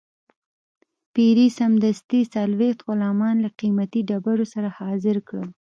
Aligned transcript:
پیري 1.13 1.47
سمدستي 1.59 2.21
څلوېښت 2.33 2.79
غلامان 2.87 3.35
له 3.43 3.49
قیمتي 3.59 4.01
ډبرو 4.09 4.45
سره 4.53 4.69
حاضر 4.79 5.17
کړل. 5.27 5.47